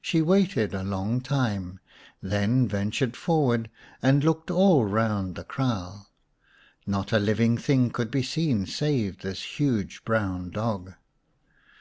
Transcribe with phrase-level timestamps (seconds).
[0.00, 1.80] She waited a long time,
[2.22, 3.68] then ventured forward
[4.00, 6.08] and looked all round the kraal.
[6.86, 10.94] Not a living thing could be seen save this huge brown dog.